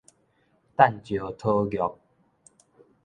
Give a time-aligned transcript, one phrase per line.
[0.75, 1.95] 擲石討玉